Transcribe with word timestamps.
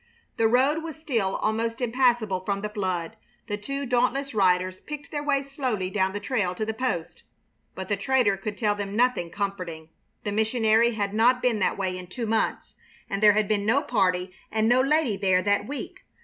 The 0.37 0.47
road 0.47 0.79
was 0.81 0.95
still 0.95 1.35
almost 1.35 1.79
impassable 1.79 2.39
from 2.39 2.61
the 2.61 2.69
flood; 2.73 3.17
the 3.45 3.55
two 3.55 3.85
dauntless 3.85 4.33
riders 4.33 4.79
picked 4.79 5.11
their 5.11 5.21
way 5.21 5.43
slowly 5.43 5.91
down 5.91 6.11
the 6.11 6.19
trail 6.19 6.55
to 6.55 6.65
the 6.65 6.73
post. 6.73 7.21
But 7.75 7.87
the 7.87 7.95
trader 7.97 8.35
could 8.35 8.57
tell 8.57 8.73
them 8.73 8.95
nothing 8.95 9.29
comforting. 9.29 9.89
The 10.23 10.31
missionary 10.31 10.93
had 10.93 11.13
not 11.13 11.39
been 11.39 11.59
that 11.59 11.77
way 11.77 11.95
in 11.95 12.07
two 12.07 12.25
months, 12.25 12.73
and 13.11 13.21
there 13.21 13.33
had 13.33 13.47
been 13.47 13.63
no 13.63 13.83
party 13.83 14.33
and 14.51 14.67
no 14.67 14.81
lady 14.81 15.17
there 15.17 15.43
that 15.43 15.67
week. 15.67 16.03